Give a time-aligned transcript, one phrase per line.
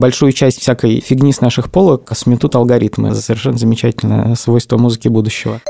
[0.00, 3.08] большую часть всякой фигни с наших полок сметут алгоритмы.
[3.08, 5.60] Это совершенно замечательное свойство музыки будущего.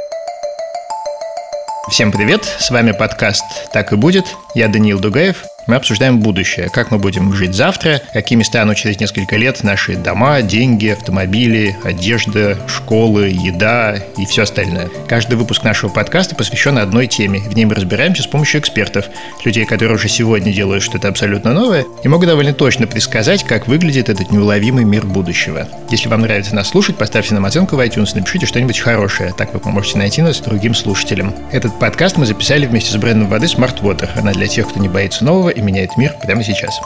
[1.90, 4.24] Всем привет, с вами подкаст «Так и будет».
[4.54, 9.36] Я Даниил Дугаев, мы обсуждаем будущее, как мы будем жить завтра, какими станут через несколько
[9.36, 14.88] лет наши дома, деньги, автомобили, одежда, школы, еда и все остальное.
[15.08, 17.40] Каждый выпуск нашего подкаста посвящен одной теме.
[17.40, 19.06] В ней мы разбираемся с помощью экспертов,
[19.44, 24.08] людей, которые уже сегодня делают что-то абсолютно новое и могут довольно точно предсказать, как выглядит
[24.08, 25.68] этот неуловимый мир будущего.
[25.90, 29.60] Если вам нравится нас слушать, поставьте нам оценку в iTunes, напишите что-нибудь хорошее, так вы
[29.60, 31.34] поможете найти нас другим слушателям.
[31.52, 34.08] Этот подкаст мы записали вместе с брендом воды Smart Water.
[34.16, 36.80] Она для тех, кто не боится нового и меняет мир прямо сейчас.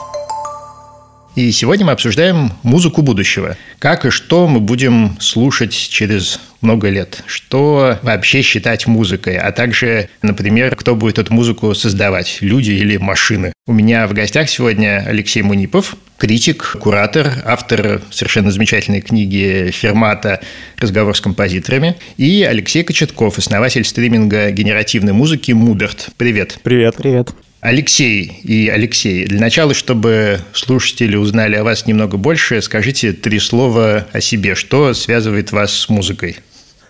[1.35, 3.55] И сегодня мы обсуждаем музыку будущего.
[3.77, 7.23] Как и что мы будем слушать через много лет.
[7.27, 13.53] Что вообще считать музыкой, а также, например, кто будет эту музыку создавать, люди или машины.
[13.67, 20.41] У меня в гостях сегодня Алексей Мунипов, критик, куратор, автор совершенно замечательной книги Фермата
[20.77, 26.09] «Разговор с композиторами», и Алексей Кочетков, основатель стриминга генеративной музыки Муберт.
[26.17, 26.59] Привет.
[26.63, 26.95] Привет.
[26.97, 27.29] Привет.
[27.61, 34.07] Алексей и Алексей, для начала, чтобы слушатели узнали о вас немного больше, скажите три слова
[34.13, 34.55] о себе.
[34.55, 36.37] Что связывает вас с музыкой?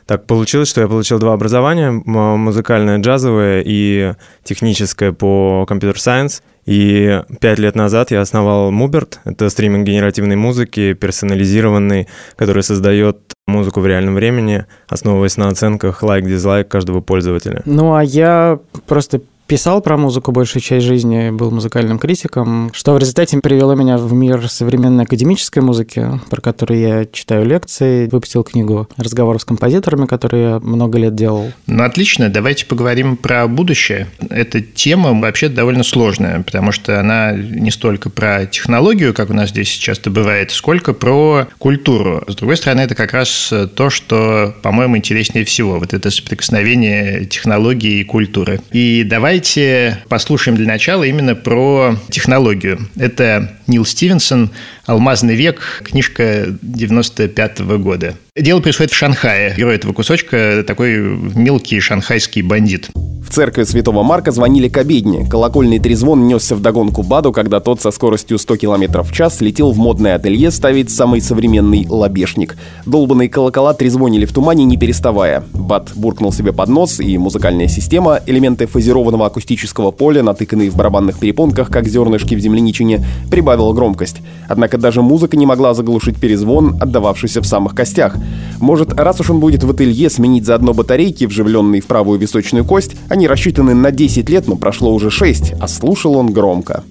[0.06, 6.44] Так получилось, что я получил два образования, музыкальное джазовое и техническое по компьютер-сайенс.
[6.66, 9.20] И пять лет назад я основал Муберт.
[9.26, 16.68] Это стриминг генеративной музыки, персонализированный, который создает музыку в реальном времени, основываясь на оценках лайк-дизлайк
[16.68, 17.64] каждого пользователя.
[17.66, 23.00] Ну, а я просто писал про музыку большую часть жизни, был музыкальным критиком, что в
[23.00, 28.88] результате привело меня в мир современной академической музыки, про которую я читаю лекции, выпустил книгу
[28.96, 31.52] «Разговор с композиторами», которую я много лет делал.
[31.66, 34.08] Ну, отлично, давайте поговорим про будущее.
[34.30, 39.50] Эта тема вообще довольно сложная, потому что она не столько про технологию, как у нас
[39.50, 42.24] здесь часто бывает, сколько про культуру.
[42.28, 45.80] С другой стороны, это как раз то, что, по-моему, интереснее всего.
[45.80, 48.62] Вот это соприкосновение технологии и культуры.
[48.72, 52.90] И давай давайте послушаем для начала именно про технологию.
[52.98, 54.52] Это Нил Стивенсон
[54.90, 58.16] «Алмазный век», книжка 95 -го года.
[58.36, 59.54] Дело происходит в Шанхае.
[59.56, 60.98] Герой этого кусочка такой
[61.36, 62.90] мелкий шанхайский бандит.
[63.30, 65.24] В церкви Святого Марка звонили к обедне.
[65.30, 69.72] Колокольный трезвон несся в догонку Баду, когда тот со скоростью 100 км в час летел
[69.72, 72.58] в модное ателье ставить самый современный лобешник.
[72.88, 75.44] Долбанные колокола трезвонили в тумане, не переставая.
[75.54, 81.20] Бад буркнул себе под нос, и музыкальная система, элементы фазированного акустического поля, натыканные в барабанных
[81.20, 84.22] перепонках, как зернышки в земляничине, прибавила громкость.
[84.48, 88.16] Однако даже музыка не могла заглушить перезвон, отдававшийся в самых костях.
[88.60, 92.96] Может, раз уж он будет в ателье сменить заодно батарейки, вживленные в правую височную кость,
[93.10, 96.84] они рассчитаны на 10 лет, но прошло уже 6, а слушал он громко.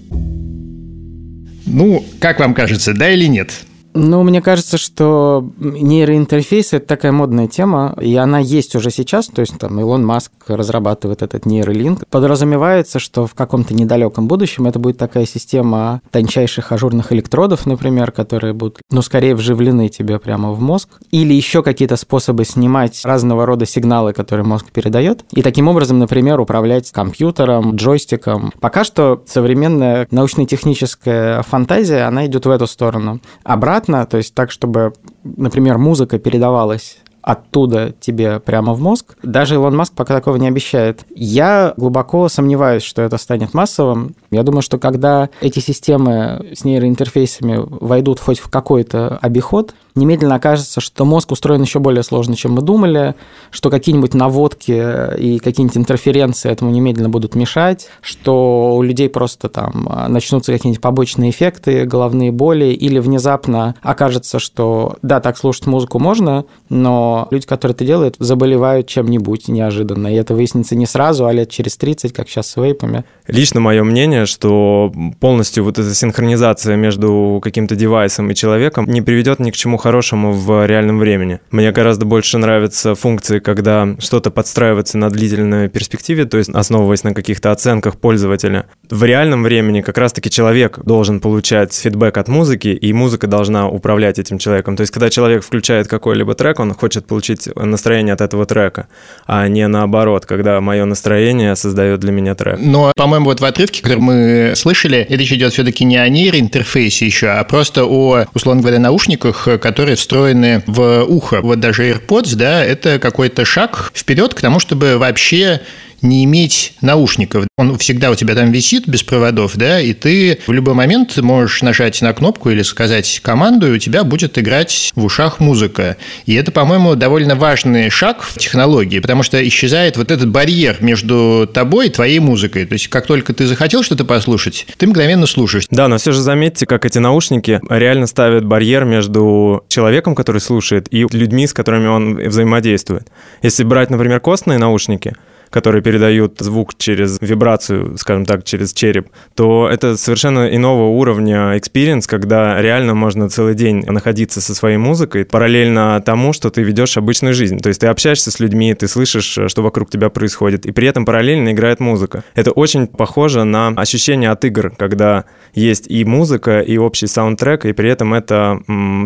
[1.65, 3.65] Ну, как вам кажется, да или нет?
[4.01, 9.41] Ну, мне кажется, что нейроинтерфейс– это такая модная тема, и она есть уже сейчас, то
[9.41, 12.07] есть там Илон Маск разрабатывает этот нейролинк.
[12.09, 18.53] Подразумевается, что в каком-то недалеком будущем это будет такая система тончайших ажурных электродов, например, которые
[18.53, 23.65] будут, ну, скорее вживлены тебе прямо в мозг, или еще какие-то способы снимать разного рода
[23.65, 28.53] сигналы, которые мозг передает, и таким образом, например, управлять компьютером, джойстиком.
[28.61, 33.19] Пока что современная научно-техническая фантазия, она идет в эту сторону.
[33.43, 39.17] Обратно обратно, то есть так, чтобы, например, музыка передавалась оттуда тебе прямо в мозг.
[39.23, 41.05] Даже Илон Маск пока такого не обещает.
[41.13, 44.15] Я глубоко сомневаюсь, что это станет массовым.
[44.31, 50.81] Я думаю, что когда эти системы с нейроинтерфейсами войдут хоть в какой-то обиход, немедленно окажется,
[50.81, 53.15] что мозг устроен еще более сложно, чем мы думали,
[53.51, 59.89] что какие-нибудь наводки и какие-нибудь интерференции этому немедленно будут мешать, что у людей просто там
[60.07, 66.45] начнутся какие-нибудь побочные эффекты, головные боли, или внезапно окажется, что да, так слушать музыку можно,
[66.69, 71.49] но люди, которые это делают, заболевают чем-нибудь неожиданно, и это выяснится не сразу, а лет
[71.49, 73.03] через 30, как сейчас с вейпами.
[73.29, 79.39] Лично мое мнение, что полностью вот эта синхронизация между каким-то девайсом и человеком не приведет
[79.39, 81.39] ни к чему хорошему в реальном времени.
[81.51, 87.13] Мне гораздо больше нравятся функции, когда что-то подстраивается на длительной перспективе, то есть основываясь на
[87.13, 88.65] каких-то оценках пользователя.
[88.89, 94.17] В реальном времени как раз-таки человек должен получать фидбэк от музыки, и музыка должна управлять
[94.17, 94.75] этим человеком.
[94.75, 98.87] То есть когда человек включает какой-либо трек, он хочет получить настроение от этого трека,
[99.27, 102.57] а не наоборот, когда мое настроение создает для меня трек.
[102.59, 107.27] Но, по-моему, вот в отрывке, который мы слышали, речь идет все-таки не о нейроинтерфейсе еще,
[107.27, 111.41] а просто о, условно говоря, наушниках, которые встроены в ухо.
[111.41, 115.61] Вот даже AirPods, да, это какой-то шаг вперед к тому, чтобы вообще
[116.01, 117.45] не иметь наушников.
[117.57, 121.61] Он всегда у тебя там висит без проводов, да, и ты в любой момент можешь
[121.61, 125.97] нажать на кнопку или сказать команду, и у тебя будет играть в ушах музыка.
[126.25, 131.49] И это, по-моему, довольно важный шаг в технологии, потому что исчезает вот этот барьер между
[131.51, 132.65] тобой и твоей музыкой.
[132.65, 135.65] То есть, как только ты захотел что-то послушать, ты мгновенно слушаешь.
[135.69, 140.87] Да, но все же заметьте, как эти наушники реально ставят барьер между человеком, который слушает,
[140.91, 143.07] и людьми, с которыми он взаимодействует.
[143.41, 145.13] Если брать, например, костные наушники,
[145.49, 152.03] которые передают звук через вибрацию, скажем так, через череп, то это совершенно иного уровня experience,
[152.07, 157.33] когда реально можно целый день находиться со своей музыкой параллельно тому, что ты ведешь обычную
[157.33, 157.59] жизнь.
[157.59, 161.05] То есть ты общаешься с людьми, ты слышишь, что вокруг тебя происходит, и при этом
[161.05, 162.23] параллельно играет музыка.
[162.35, 167.73] Это очень похоже на ощущение от игр, когда есть и музыка, и общий саундтрек, и
[167.73, 168.59] при этом это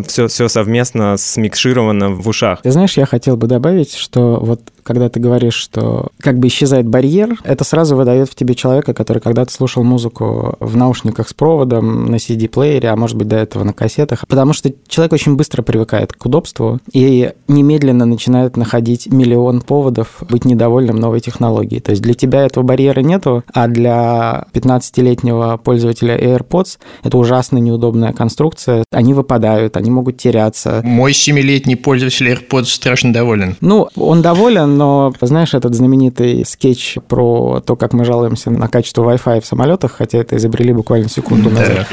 [0.06, 2.62] все, все совместно смикшировано в ушах.
[2.62, 6.86] Ты знаешь, я хотел бы добавить, что вот когда ты говоришь, что как бы исчезает
[6.86, 12.06] барьер, это сразу выдает в тебе человека, который когда-то слушал музыку в наушниках с проводом,
[12.06, 16.12] на CD-плеере, а может быть до этого на кассетах, потому что человек очень быстро привыкает
[16.12, 21.80] к удобству и немедленно начинает находить миллион поводов быть недовольным новой технологией.
[21.80, 28.12] То есть для тебя этого барьера нету, а для 15-летнего пользователя AirPods это ужасно неудобная
[28.12, 28.84] конструкция.
[28.90, 30.80] Они выпадают, они могут теряться.
[30.84, 33.56] Мой 7-летний пользователь AirPods страшно доволен.
[33.60, 39.02] Ну, он доволен, но знаешь этот знаменитый скетч про то, как мы жалуемся на качество
[39.10, 41.86] Wi-Fi в самолетах, хотя это изобрели буквально секунду назад.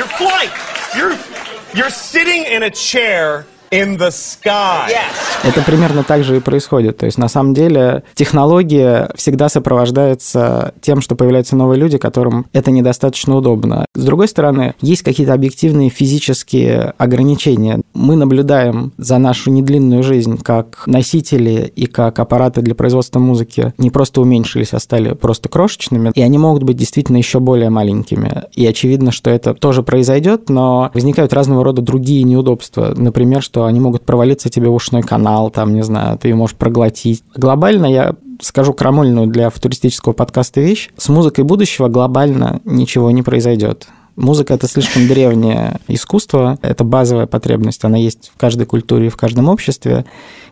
[1.74, 4.90] You're sitting in a chair in the sky.
[4.90, 5.32] Yes.
[5.44, 6.98] Это примерно так же и происходит.
[6.98, 12.70] То есть, на самом деле, технология всегда сопровождается тем, что появляются новые люди, которым это
[12.72, 13.86] недостаточно удобно.
[13.96, 17.82] С другой стороны, есть какие-то объективные физические ограничения.
[17.94, 23.90] Мы наблюдаем за нашу недлинную жизнь, как носители и как аппараты для производства музыки не
[23.90, 28.44] просто уменьшились, а стали просто крошечными, и они могут быть действительно еще более маленькими.
[28.54, 32.94] И очевидно, что это тоже произойдет, но возникают разного рода другие неудобства.
[32.96, 36.56] Например, что они могут провалиться тебе в ушной канал, там, не знаю, ты ее можешь
[36.56, 37.24] проглотить.
[37.36, 40.90] Глобально я скажу крамольную для футуристического подкаста вещь.
[40.98, 43.88] С музыкой будущего глобально ничего не произойдет.
[44.16, 49.16] Музыка– это слишком древнее искусство, это базовая потребность, она есть в каждой культуре и в
[49.16, 50.06] каждом обществе,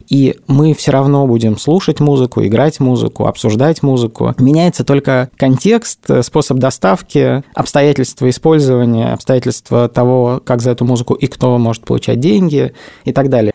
[0.10, 4.34] и мы все равно будем слушать музыку, играть музыку, обсуждать музыку.
[4.40, 11.58] Меняется только контекст, способ доставки, обстоятельства использования, обстоятельства того, как за эту музыку и кто
[11.58, 12.74] может получать деньги
[13.06, 13.54] и так далее.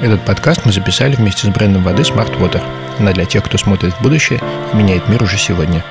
[0.00, 2.60] Этот подкаст мы записали вместе с брендом воды Smart Water.
[2.98, 4.40] Она для тех, кто смотрит в будущее
[4.72, 5.84] и меняет мир уже сегодня.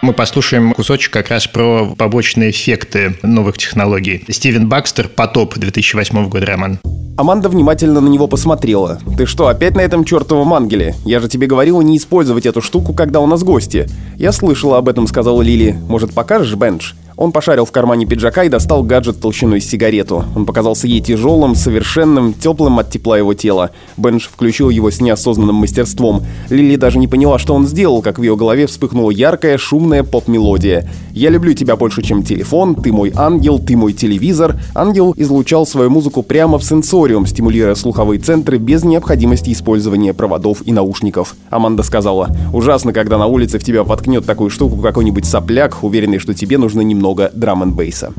[0.00, 4.24] Мы послушаем кусочек как раз про побочные эффекты новых технологий.
[4.28, 6.78] Стивен Бакстер «Потоп» 2008 года роман.
[7.16, 9.00] Аманда внимательно на него посмотрела.
[9.16, 10.94] «Ты что, опять на этом чертовом ангеле?
[11.04, 13.88] Я же тебе говорила не использовать эту штуку, когда у нас гости».
[14.16, 15.76] «Я слышала об этом»,— сказала Лили.
[15.88, 20.24] «Может, покажешь, Бенч?» Он пошарил в кармане пиджака и достал гаджет толщиной с сигарету.
[20.36, 23.72] Он показался ей тяжелым, совершенным, теплым от тепла его тела.
[23.96, 26.22] Бенш включил его с неосознанным мастерством.
[26.48, 30.88] Лили даже не поняла, что он сделал, как в ее голове вспыхнула яркая, шумная поп-мелодия.
[31.10, 34.54] «Я люблю тебя больше, чем телефон, ты мой ангел, ты мой телевизор».
[34.76, 40.70] Ангел излучал свою музыку прямо в сенсориум, стимулируя слуховые центры без необходимости использования проводов и
[40.70, 41.34] наушников.
[41.50, 46.32] Аманда сказала, «Ужасно, когда на улице в тебя воткнет такую штуку какой-нибудь сопляк, уверенный, что
[46.32, 48.12] тебе нужно немного много драм н бейса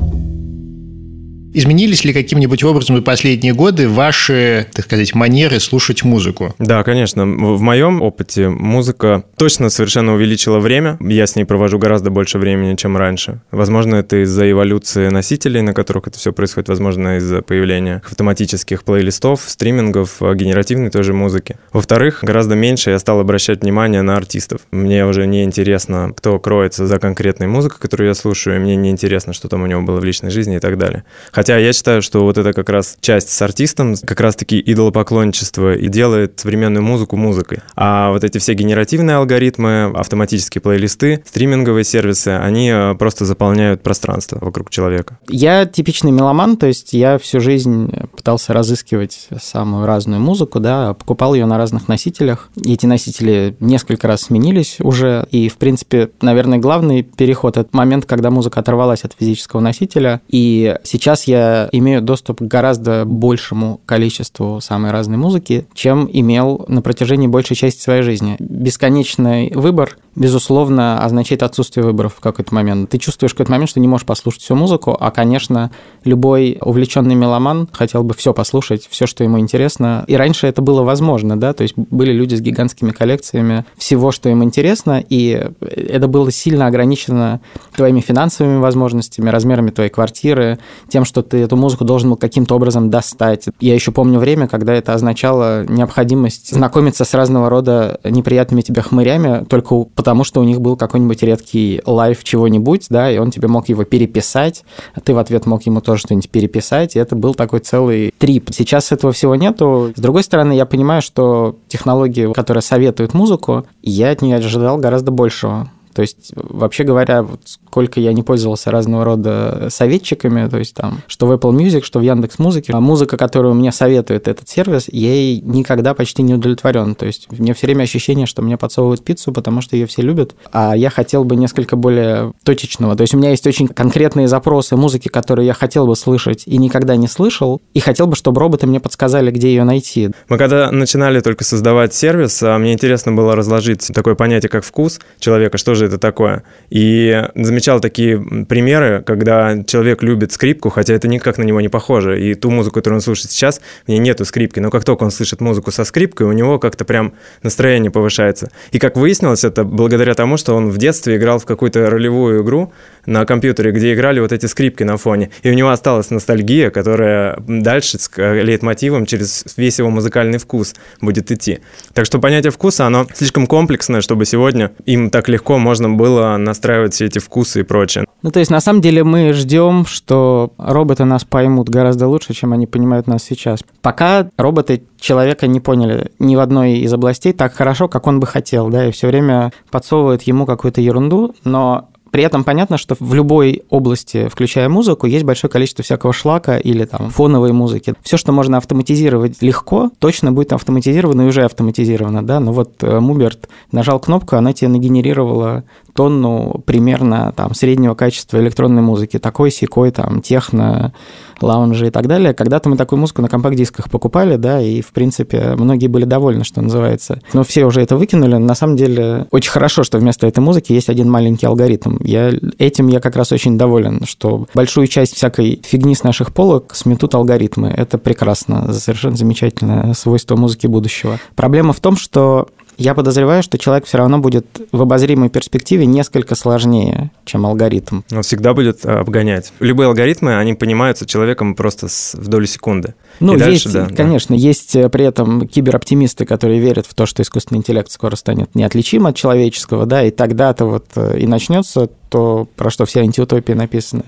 [1.52, 6.54] Изменились ли каким-нибудь образом за последние годы ваши, так сказать, манеры слушать музыку?
[6.58, 7.24] Да, конечно.
[7.24, 10.96] В моем опыте музыка точно совершенно увеличила время.
[11.00, 13.40] Я с ней провожу гораздо больше времени, чем раньше.
[13.50, 16.68] Возможно, это из-за эволюции носителей, на которых это все происходит.
[16.68, 21.56] Возможно, из-за появления автоматических плейлистов, стримингов, генеративной тоже музыки.
[21.72, 24.60] Во-вторых, гораздо меньше я стал обращать внимание на артистов.
[24.70, 28.90] Мне уже не интересно, кто кроется за конкретной музыкой, которую я слушаю, и мне не
[28.90, 31.04] интересно, что там у него было в личной жизни и так далее.
[31.40, 35.88] Хотя я считаю, что вот это как раз часть с артистом, как раз-таки идолопоклонничество и
[35.88, 37.60] делает современную музыку музыкой.
[37.74, 44.38] А вот эти все генеративные алгоритмы, автоматические плейлисты, стриминговые сервисы, они э, просто заполняют пространство
[44.38, 45.18] вокруг человека.
[45.30, 51.32] Я типичный меломан, то есть я всю жизнь пытался разыскивать самую разную музыку, да, покупал
[51.32, 52.50] ее на разных носителях.
[52.62, 55.26] И эти носители несколько раз сменились уже.
[55.30, 60.20] И, в принципе, наверное, главный переход– это момент, когда музыка оторвалась от физического носителя.
[60.28, 66.82] И сейчас я имею доступ к гораздо большему количеству самой разной музыки, чем имел на
[66.82, 68.36] протяжении большей части своей жизни.
[68.38, 72.90] Бесконечный выбор безусловно, означает отсутствие выборов в какой-то момент.
[72.90, 75.70] Ты чувствуешь в какой-то момент, что не можешь послушать всю музыку, а, конечно,
[76.04, 80.04] любой увлеченный меломан хотел бы все послушать, все, что ему интересно.
[80.08, 84.28] И раньше это было возможно, да, то есть были люди с гигантскими коллекциями всего, что
[84.28, 87.40] им интересно, и это было сильно ограничено
[87.74, 90.58] твоими финансовыми возможностями, размерами твоей квартиры,
[90.88, 93.46] тем, что ты эту музыку должен был каким-то образом достать.
[93.60, 99.44] Я еще помню время, когда это означало необходимость знакомиться с разного рода неприятными тебе хмырями
[99.44, 103.68] только потому что у них был какой-нибудь редкий лайф чего-нибудь, да, и он тебе мог
[103.68, 107.60] его переписать, а ты в ответ мог ему тоже что-нибудь переписать, и это был такой
[107.60, 108.50] целый трип.
[108.52, 109.92] Сейчас этого всего нету.
[109.94, 115.10] С другой стороны, я понимаю, что технологии, которые советуют музыку, я от нее ожидал гораздо
[115.10, 115.70] большего.
[116.00, 121.02] То есть, вообще говоря, вот сколько я не пользовался разного рода советчиками, то есть там,
[121.06, 124.86] что в Apple Music, что в Яндекс Музыке, а музыка, которую мне советует этот сервис,
[124.90, 126.94] я ей никогда почти не удовлетворен.
[126.94, 130.00] То есть, у меня все время ощущение, что мне подсовывают пиццу, потому что ее все
[130.00, 132.96] любят, а я хотел бы несколько более точечного.
[132.96, 136.56] То есть, у меня есть очень конкретные запросы музыки, которые я хотел бы слышать и
[136.56, 140.12] никогда не слышал, и хотел бы, чтобы роботы мне подсказали, где ее найти.
[140.30, 144.98] Мы когда начинали только создавать сервис, а мне интересно было разложить такое понятие, как вкус
[145.18, 146.42] человека, что же это такое.
[146.70, 148.18] И замечал такие
[148.48, 152.20] примеры, когда человек любит скрипку, хотя это никак на него не похоже.
[152.20, 154.60] И ту музыку, которую он слушает сейчас, в ней нету скрипки.
[154.60, 158.50] Но как только он слышит музыку со скрипкой, у него как-то прям настроение повышается.
[158.70, 162.72] И как выяснилось, это благодаря тому, что он в детстве играл в какую-то ролевую игру
[163.06, 165.30] на компьютере, где играли вот эти скрипки на фоне.
[165.42, 171.32] И у него осталась ностальгия, которая дальше с лейтмотивом через весь его музыкальный вкус будет
[171.32, 171.60] идти.
[171.94, 176.36] Так что понятие вкуса, оно слишком комплексное, чтобы сегодня им так легко можно можно было
[176.36, 178.04] настраивать все эти вкусы и прочее.
[178.22, 182.52] Ну, то есть, на самом деле, мы ждем, что роботы нас поймут гораздо лучше, чем
[182.52, 183.60] они понимают нас сейчас.
[183.80, 188.26] Пока роботы человека не поняли ни в одной из областей так хорошо, как он бы
[188.26, 193.14] хотел, да, и все время подсовывают ему какую-то ерунду, но при этом понятно, что в
[193.14, 197.94] любой области, включая музыку, есть большое количество всякого шлака или там фоновой музыки.
[198.02, 202.40] Все, что можно автоматизировать легко, точно будет автоматизировано и уже автоматизировано, да.
[202.40, 208.82] Но вот э, Муберт нажал кнопку, она тебе нагенерировала тонну примерно там среднего качества электронной
[208.82, 210.92] музыки, такой, секой, там, техно,
[211.40, 212.34] лаунжи и так далее.
[212.34, 216.60] Когда-то мы такую музыку на компакт-дисках покупали, да, и, в принципе, многие были довольны, что
[216.60, 217.20] называется.
[217.32, 218.36] Но все уже это выкинули.
[218.36, 221.96] На самом деле, очень хорошо, что вместо этой музыки есть один маленький алгоритм.
[222.00, 226.74] Я, этим я как раз очень доволен, что большую часть всякой фигни с наших полок
[226.74, 227.68] сметут алгоритмы.
[227.68, 231.18] Это прекрасно, совершенно замечательное свойство музыки будущего.
[231.36, 232.48] Проблема в том, что
[232.80, 238.00] я подозреваю, что человек все равно будет в обозримой перспективе несколько сложнее, чем алгоритм.
[238.10, 239.52] Он всегда будет э, обгонять.
[239.60, 242.94] Любые алгоритмы, они понимаются человеком просто в долю секунды.
[243.20, 244.40] Ну, И есть, дальше, да, конечно, да.
[244.40, 249.06] есть э, при этом кибероптимисты, которые верят в то, что искусственный интеллект скоро станет неотличим
[249.06, 254.04] от человеческого, да, и тогда-то вот э, и начнется то, про что вся антиутопия написана.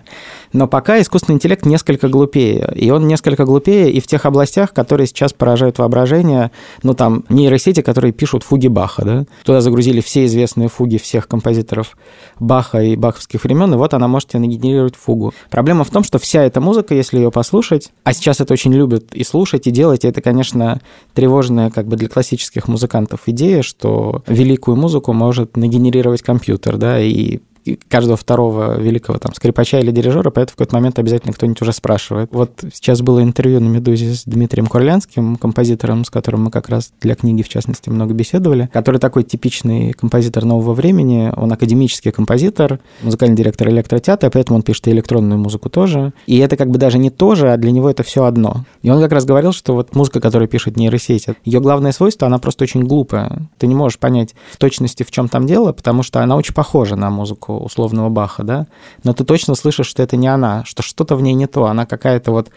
[0.52, 2.70] Но пока искусственный интеллект несколько глупее.
[2.74, 6.50] И он несколько глупее и в тех областях, которые сейчас поражают воображение.
[6.82, 9.24] Ну, там, нейросети, которые пишут фуги Баха, да?
[9.44, 11.96] Туда загрузили все известные фуги всех композиторов
[12.38, 15.32] Баха и баховских времен, и вот она может тебе нагенерировать фугу.
[15.48, 19.01] Проблема в том, что вся эта музыка, если ее послушать, а сейчас это очень любят
[19.12, 20.80] и слушать, и делать, и это, конечно,
[21.14, 27.40] тревожная как бы для классических музыкантов идея, что великую музыку может нагенерировать компьютер, да, и
[27.88, 32.30] каждого второго великого там скрипача или дирижера, поэтому в какой-то момент обязательно кто-нибудь уже спрашивает.
[32.32, 36.92] Вот сейчас было интервью на «Медузе» с Дмитрием Курлянским, композитором, с которым мы как раз
[37.00, 42.80] для книги, в частности, много беседовали, который такой типичный композитор нового времени, он академический композитор,
[43.02, 46.12] музыкальный директор электротеатра, поэтому он пишет и электронную музыку тоже.
[46.26, 48.64] И это как бы даже не то же, а для него это все одно.
[48.82, 52.38] И он как раз говорил, что вот музыка, которую пишет нейросеть, ее главное свойство, она
[52.38, 53.48] просто очень глупая.
[53.58, 56.96] Ты не можешь понять в точности, в чем там дело, потому что она очень похожа
[56.96, 58.66] на музыку условного Баха, да,
[59.04, 61.86] но ты точно слышишь, что это не она, что что-то в ней не то, она
[61.86, 62.50] какая-то вот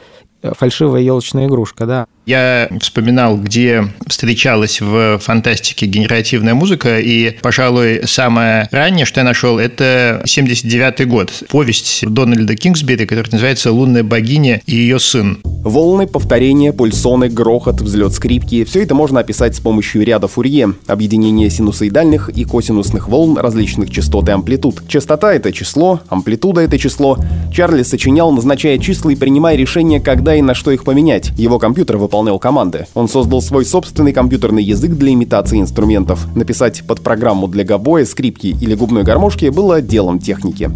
[0.53, 2.05] фальшивая елочная игрушка, да.
[2.25, 9.59] Я вспоминал, где встречалась в фантастике генеративная музыка, и, пожалуй, самое раннее, что я нашел,
[9.59, 11.31] это 79 год.
[11.49, 15.39] Повесть Дональда Кингсбери, которая называется «Лунная богиня и ее сын».
[15.43, 21.49] Волны, повторения, пульсоны, грохот, взлет скрипки– все это можно описать с помощью ряда Фурье, объединения
[21.49, 24.87] синусоидальных и косинусных волн различных частот и амплитуд.
[24.87, 27.17] Частота– это число, амплитуда– это число.
[27.51, 31.31] Чарли сочинял, назначая числа и принимая решение, когда и на что их поменять.
[31.37, 32.85] Его компьютер выполнял команды.
[32.93, 36.27] Он создал свой собственный компьютерный язык для имитации инструментов.
[36.35, 40.69] Написать под программу для гобоя, скрипки или губной гармошки было делом техники.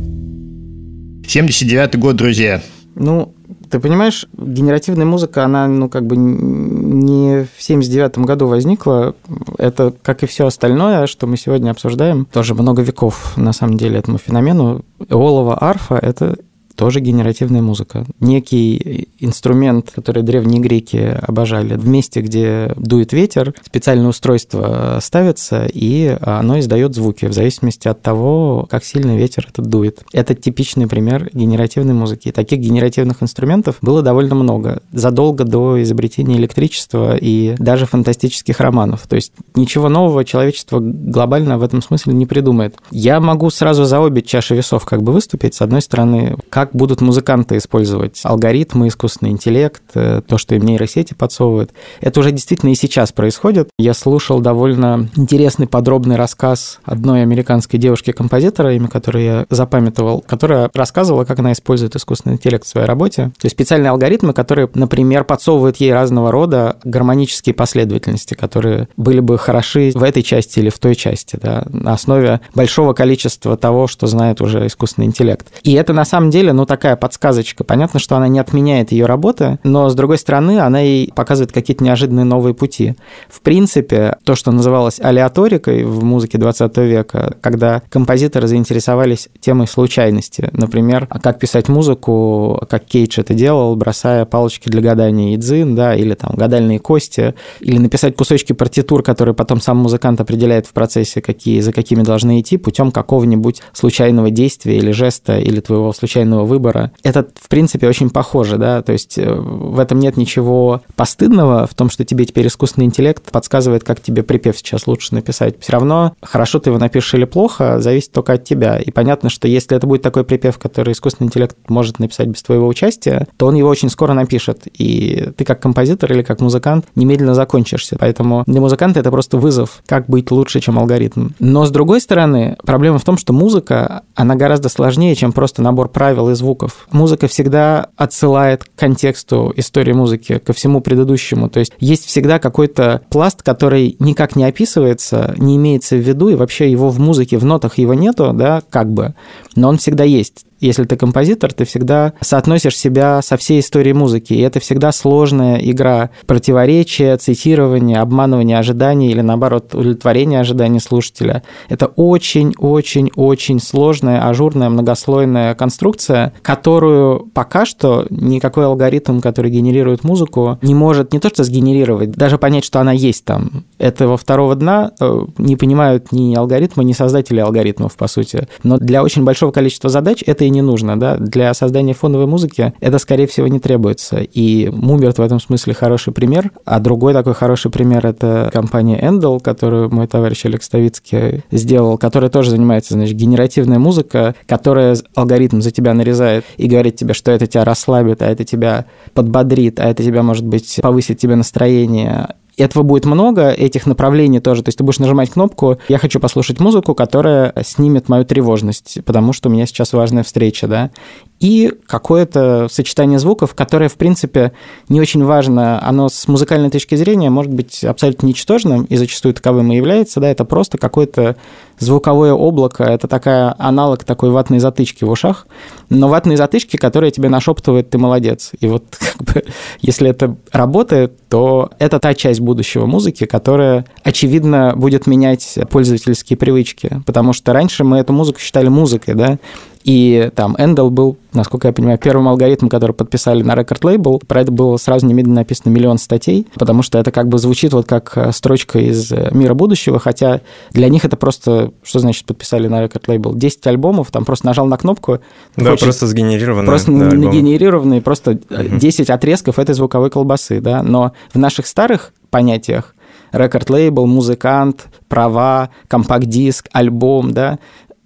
[1.28, 2.62] 79 год, друзья.
[2.96, 3.34] Ну,
[3.70, 9.16] Ты понимаешь, генеративная музыка, она, ну, как бы не в 79 году возникла.
[9.58, 14.00] Это, как и все остальное, что мы сегодня обсуждаем, тоже много веков, на самом деле,
[14.00, 14.84] этому феномену.
[15.08, 16.38] Эолова арфа– это
[16.80, 18.06] тоже генеративная музыка.
[18.22, 21.76] Некий инструмент, который древние греки обожали.
[21.76, 28.02] В месте, где дует ветер, специальное устройство ставится, и оно издает звуки в зависимости от
[28.02, 30.06] того, как сильно ветер этот дует.
[30.14, 32.32] Это типичный пример генеративной музыки.
[32.32, 34.82] Таких генеративных инструментов было довольно много.
[34.94, 39.06] Задолго до изобретения электричества и даже фантастических романов.
[39.06, 42.78] То есть ничего нового человечество глобально в этом смысле не придумает.
[42.90, 45.56] Я могу сразу за обе чаши весов как бы выступить.
[45.56, 50.64] С одной стороны, как как будут музыканты использовать алгоритмы, искусственный интеллект, э, то, что им
[50.64, 51.72] нейросети подсовывают.
[52.00, 53.70] Это уже действительно и сейчас происходит.
[53.80, 61.26] Я слушал довольно интересный подробный рассказ одной американской девушки-композитора, имя которой я запамятовал, которая рассказывала,
[61.26, 63.32] как она использует искусственный интеллект в своей работе.
[63.40, 69.40] То есть специальные алгоритмы, которые, например, подсовывают ей разного рода гармонические последовательности, которые были бы
[69.40, 74.06] хороши в этой части или в той части, да, на основе большого количества того, что
[74.06, 75.48] знает уже искусственный интеллект.
[75.64, 77.64] И это на самом деле ну, такая подсказочка.
[77.64, 81.86] Понятно, что она не отменяет ее работы, но, с другой стороны, она ей показывает какие-то
[81.86, 82.96] неожиданные новые пути.
[83.30, 90.50] В принципе, то, что называлось алиаторикой в музыке 20 века, когда композиторы заинтересовались темой случайности.
[90.52, 95.96] Например, как писать музыку, как Кейдж это делал, бросая палочки для гадания и дзин, да,
[95.96, 101.22] или там гадальные кости, или написать кусочки партитур, которые потом сам музыкант определяет в процессе,
[101.22, 106.92] какие, за какими должны идти, путем какого-нибудь случайного действия или жеста, или твоего случайного выбора.
[107.04, 111.74] Это, в принципе, очень похоже, да, то есть э, в этом нет ничего постыдного в
[111.74, 115.56] том, что тебе теперь искусственный интеллект подсказывает, как тебе припев сейчас лучше написать.
[115.62, 118.78] Все равно, хорошо ты его напишешь или плохо, зависит только от тебя.
[118.78, 122.68] И понятно, что если это будет такой припев, который искусственный интеллект может написать без твоего
[122.68, 124.68] участия, то он его очень скоро напишет.
[124.78, 127.96] И ты как композитор или как музыкант немедленно закончишься.
[128.00, 131.30] Поэтому для музыканта это просто вызов, как быть лучше, чем алгоритм.
[131.40, 135.90] Но с другой стороны, проблема в том, что музыка, она гораздо сложнее, чем просто набор
[135.90, 136.88] правил и звуков.
[136.92, 141.50] Музыка всегда отсылает к контексту истории музыки, ко всему предыдущему.
[141.50, 146.36] То есть есть всегда какой-то пласт, который никак не описывается, не имеется в виду, и
[146.36, 149.14] вообще его в музыке, в нотах его нету, да, как бы,
[149.56, 154.34] но он всегда есть если ты композитор, ты всегда соотносишь себя со всей историей музыки,
[154.34, 161.44] и это всегда сложная игра противоречия, цитирования, обманывания ожиданий или, наоборот, удовлетворения ожиданий слушателя.
[161.70, 170.76] Это очень-очень-очень сложная, ажурная, многослойная конструкция, которую пока что никакой алгоритм, который генерирует музыку, не
[170.76, 173.66] может не то что сгенерировать, даже понять, что она есть там.
[173.78, 178.48] Этого второго дна э, не понимают ни алгоритмы, ни создатели алгоритмов, по сути.
[178.64, 182.74] Но для очень большого количества задач это и не нужно, да, для создания фоновой музыки
[182.80, 184.18] это, скорее всего, не требуется.
[184.18, 189.40] И Мумерт в этом смысле хороший пример, а другой такой хороший пример– это компания Endel,
[189.40, 195.72] которую мой товарищ Олег Ставицкий сделал, которая тоже занимается, значит, генеративная музыка, которая алгоритм за
[195.72, 200.04] тебя нарезает и говорит тебе, что это тебя расслабит, а это тебя подбодрит, а это
[200.04, 202.30] тебя, может быть, повысит тебе настроение,
[202.64, 204.64] этого будет много, этих направлений тоже.
[204.64, 209.34] То есть ты будешь нажимать кнопку «Я хочу послушать музыку, которая снимет мою тревожность, потому
[209.34, 210.92] что у меня сейчас важная встреча», да,
[211.40, 214.52] и какое-то сочетание звуков, которое, в принципе,
[214.90, 215.82] не очень важно.
[215.86, 220.30] Оно с музыкальной точки зрения может быть абсолютно ничтожным, и зачастую таковым и является, да,
[220.30, 221.38] это просто какое-то
[221.80, 225.48] звуковое облако, это такая аналог такой ватной затычки в ушах,
[225.90, 228.52] но ватные затычки, которые тебе нашептывают «ты молодец».
[228.60, 229.44] И вот как бы,
[229.82, 237.02] если это работает, то это та часть будущего музыки, которая, очевидно, будет менять пользовательские привычки,
[237.06, 239.40] потому что раньше мы эту музыку считали музыкой, да,
[239.84, 244.22] и там Эндел был, насколько я понимаю, первым алгоритмом, который подписали на рекорд-лейбл.
[244.28, 247.88] Про это было сразу немедленно написано миллион статей, потому что это как бы звучит вот
[247.88, 252.68] как э, строчка из э, мира будущего, хотя для них это просто, что значит подписали
[252.68, 253.36] на рекорд-лейбл?
[253.36, 255.20] 10 альбомов, там просто нажал на кнопку.
[255.56, 256.68] Да, хочешь, просто сгенерированные.
[256.68, 258.78] Просто да, нагенерированные, просто угу.
[258.78, 260.84] 10 отрезков этой звуковой колбасы, да.
[260.84, 262.96] Но в наших старых понятиях
[263.32, 267.60] рекорд-лейбл, музыкант, права, компакт-диск, альбом, да,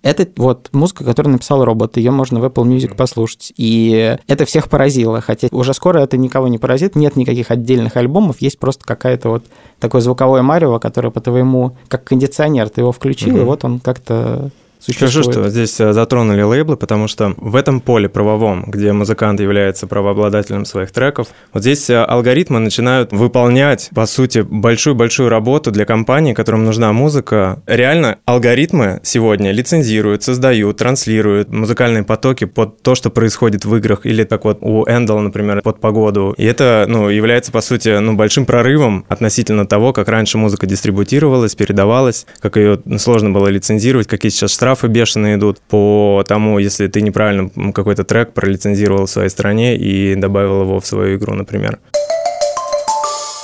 [0.03, 3.53] это вот музыка, которую написал робот, ее можно в Apple Music послушать.
[3.57, 8.41] И это всех поразило, хотя уже скоро это никого не поразит, нет никаких отдельных альбомов,
[8.41, 9.45] есть просто какая-то вот
[9.79, 13.41] такое звуковое марево, которое по твоему, как кондиционер, ты его включил, mm-hmm.
[13.41, 14.51] и вот он как-то
[14.83, 15.13] существует.
[15.13, 19.87] Хорошо, что здесь э, затронули лейблы, потому что в этом поле правовом, где музыкант является
[19.87, 26.33] правообладателем своих треков, вот здесь э, алгоритмы начинают выполнять, по сути, большую-большую работу для компаний,
[26.33, 27.61] которым нужна музыка.
[27.65, 34.23] Реально алгоритмы сегодня лицензируют, создают, транслируют музыкальные потоки под то, что происходит в играх, или
[34.23, 36.33] как вот у Эндала, например, под погоду.
[36.37, 41.55] И это, ну, является, по сути, ну, большим прорывом относительно того, как раньше музыка дистрибутировалась,
[41.55, 47.01] передавалась, как ее сложно было лицензировать, какие сейчас штрафы бешеные идут по тому, если ты
[47.01, 51.79] неправильно какой-то трек пролицензировал в своей стране и добавил его в свою игру, например.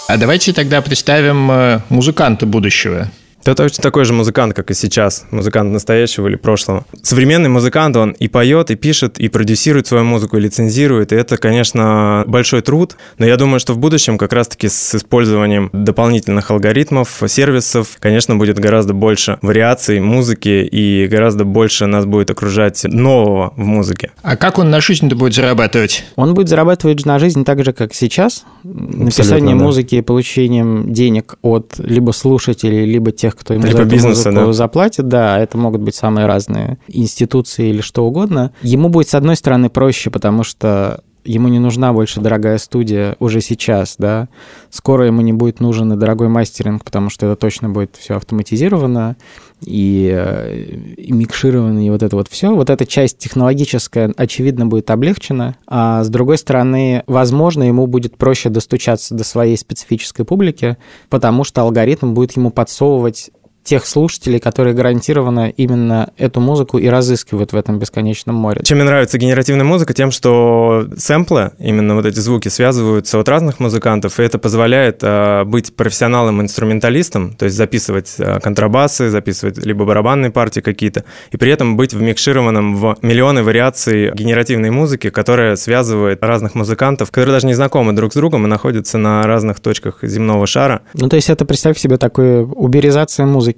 [0.07, 3.11] А давайте тогда представим э, музыканта будущего.
[3.49, 6.85] Это точно такой же музыкант, как и сейчас, музыкант настоящего или прошлого.
[7.01, 11.35] Современный музыкант, он и поет, и пишет, и продюсирует свою музыку, и лицензирует, и это,
[11.37, 17.23] конечно, большой труд, но я думаю, что в будущем как раз-таки с использованием дополнительных алгоритмов,
[17.25, 23.65] сервисов, конечно, будет гораздо больше вариаций музыки, и гораздо больше нас будет окружать нового в
[23.65, 24.11] музыке.
[24.21, 26.05] А как он на жизнь-то будет зарабатывать?
[26.17, 29.63] Он будет зарабатывать на жизнь так же, как сейчас, написанием да.
[29.63, 34.31] музыки и получением денег от либо слушателей, либо тех, кто ему Либо за эту бизнеса,
[34.31, 34.53] да.
[34.53, 35.07] заплатит.
[35.07, 38.51] Да, это могут быть самые разные институции или что угодно.
[38.61, 43.41] Ему будет, с одной стороны, проще, потому что ему не нужна больше дорогая студия уже
[43.41, 44.29] сейчас, да.
[44.69, 49.15] Скоро ему не будет нужен и дорогой мастеринг, потому что это точно будет все автоматизировано
[49.61, 50.63] и, э,
[50.97, 52.53] и микшировано, и вот это вот все.
[52.53, 55.55] Вот эта часть технологическая, очевидно, будет облегчена.
[55.67, 60.77] А с другой стороны, возможно, ему будет проще достучаться до своей специфической публики,
[61.09, 63.31] потому что алгоритм будет ему подсовывать
[63.63, 68.61] тех слушателей, которые гарантированно именно эту музыку и разыскивают в этом бесконечном море.
[68.63, 69.93] Чем мне нравится генеративная музыка?
[69.93, 75.43] Тем, что сэмплы, именно вот эти звуки, связываются от разных музыкантов, и это позволяет э,
[75.45, 81.77] быть профессионалом-инструменталистом, то есть записывать э, контрабасы, записывать либо барабанные партии какие-то, и при этом
[81.77, 87.93] быть вмикшированным в миллионы вариаций генеративной музыки, которая связывает разных музыкантов, которые даже не знакомы
[87.93, 90.81] друг с другом и находятся на разных точках земного шара.
[90.93, 93.48] Ну, то есть это, представь себе, такое уберизация музыки.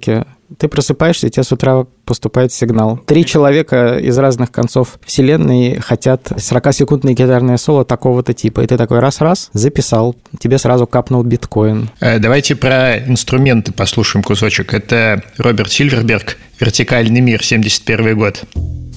[0.58, 2.98] Ты просыпаешься, и тебе с утра поступает сигнал.
[3.06, 8.60] Три человека из разных концов вселенной хотят 40-секундное гитарное соло такого-то типа.
[8.60, 11.90] И ты такой раз-раз записал, тебе сразу капнул биткоин.
[12.00, 14.74] Э, Давайте про инструменты послушаем кусочек.
[14.74, 18.44] Это Роберт Сильверберг «Вертикальный мир», 71 год.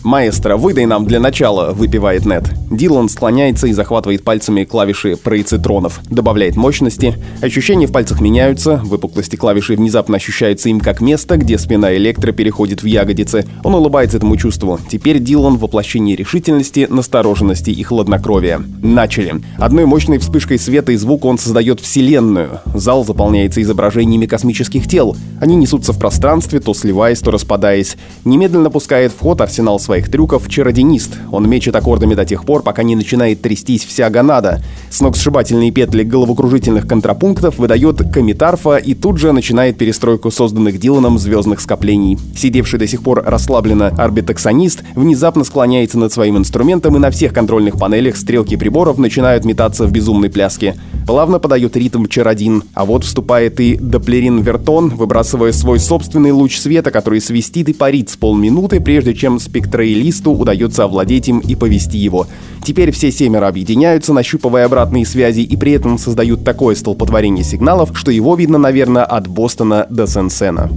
[0.05, 2.43] «Маэстро, выдай нам для начала»,— выпивает Нет.
[2.69, 5.99] Дилан склоняется и захватывает пальцами клавиши проецитронов.
[6.11, 7.15] Добавляет мощности.
[7.41, 8.79] Ощущения в пальцах меняются.
[8.83, 13.45] Выпуклости клавиши внезапно ощущаются им как место, где спина электро переходит в ягодицы.
[13.63, 14.79] Он улыбается этому чувству.
[14.87, 18.61] Теперь Дилан— воплощение решительности, настороженности и хладнокровия.
[18.83, 19.41] Начали.
[19.57, 22.59] Одной мощной вспышкой света и звука он создает вселенную.
[22.75, 25.17] Зал заполняется изображениями космических тел.
[25.41, 27.97] Они несутся в пространстве, то сливаясь, то распадаясь.
[28.23, 31.15] Немедленно пускает в ход арсенал своих трюков чародинист.
[31.31, 34.61] Он мечет аккордами до тех пор, пока не начинает трястись вся гонада.
[34.89, 42.17] Сногсшибательные петли головокружительных контрапунктов выдает комитарфа и тут же начинает перестройку созданных Диланом звездных скоплений.
[42.35, 47.79] Сидевший до сих пор расслабленно арбитаксонист внезапно склоняется над своим инструментом и на всех контрольных
[47.79, 50.75] панелях стрелки приборов начинают метаться в безумной пляске.
[51.07, 56.89] Плавно подает ритм чародин, а вот вступает и Доплерин Вертон, выбрасывая свой собственный луч света,
[56.89, 59.39] который свистит и парит с полминуты, прежде чем
[59.85, 62.27] спектроилисту удается овладеть им и повести его.
[62.63, 68.11] Теперь все семеро объединяются, нащупывая обратные связи, и при этом создают такое столпотворение сигналов, что
[68.11, 70.69] его видно, наверное, от Бостона до Сен-Сена.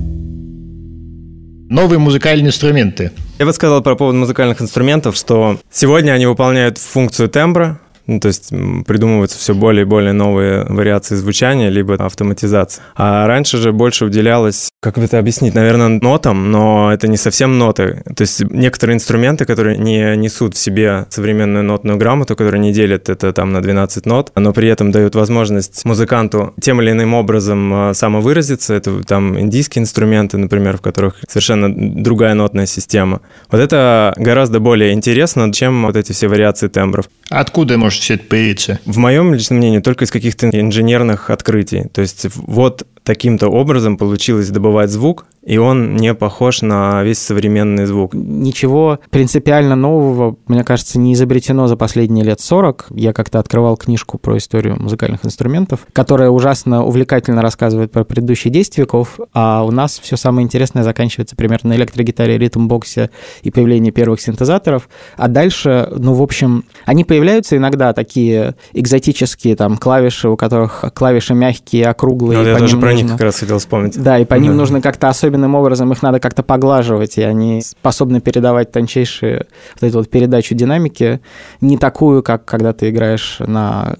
[1.71, 3.11] Новые музыкальные инструменты.
[3.39, 8.29] Я бы сказал про поводу музыкальных инструментов, что сегодня они выполняют функцию тембра, ну, то
[8.29, 8.49] есть
[8.87, 12.83] придумываются все более и более новые вариации звучания, либо автоматизация.
[12.97, 17.59] А раньше же больше уделялось, как бы это объяснить, наверное, нотам, но это не совсем
[17.59, 18.05] ноты.
[18.15, 23.09] То есть некоторые инструменты, которые не несут в себе современную нотную грамоту, которые не делят
[23.09, 27.91] это там на 12 нот, но при этом дают возможность музыканту тем или иным образом
[27.91, 28.73] э, самовыразиться.
[28.73, 33.21] Это там индийские инструменты, например, в которых совершенно другая нотная система.
[33.51, 37.07] Вот это гораздо более интересно, чем вот эти все вариации тембров.
[37.31, 38.79] Откуда может все это появиться?
[38.87, 41.87] В моем личном мнении, только из каких-то инженерных открытий.
[41.93, 47.87] То есть вот таким-то образом получилось добывать звук, и он не похож на весь современный
[47.87, 48.13] звук.
[48.13, 52.89] Ничего принципиально нового, мне кажется, не изобретено за последние лет 40.
[52.91, 58.77] Я как-то открывал книжку про историю музыкальных инструментов, которая ужасно увлекательно рассказывает про предыдущие 10
[58.77, 63.09] веков, а у нас все самое интересное заканчивается примерно на электрогитаре, ритм-боксе
[63.43, 64.91] и появлении первых синтезаторов.
[65.17, 71.33] А дальше, ну, в общем, они появляются иногда такие экзотические там клавиши, у которых клавиши
[71.33, 72.39] мягкие, округлые.
[72.41, 74.03] Ну, я тоже ним про них нужно- как раз хотел вспомнить.
[74.03, 74.59] Да, и по ним Да.
[74.59, 79.89] нужно как-то особенно особенным образом их надо как-то поглаживать, и они способны передавать тончайшие вот
[79.89, 81.21] эту вот передачу динамики,
[81.61, 83.97] не такую, как когда ты играешь на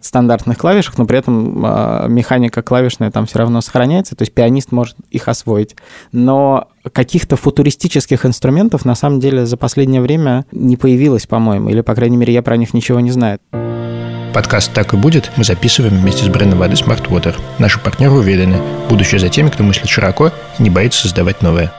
[0.00, 4.72] стандартных клавишах, но при этом э, механика клавишная там все равно сохраняется, то есть пианист
[4.72, 5.76] может их освоить.
[6.12, 11.94] Но каких-то футуристических инструментов на самом деле за последнее время не появилось, по-моему, или, по
[11.94, 13.38] крайней мере, я про них ничего не знаю.
[14.34, 17.36] Подкаст «Так и будет» мы записываем вместе с брендом воды Smart Water.
[17.60, 21.72] Наши партнеры уверены, будущее за теми, кто мыслит широко и не боится создавать новое.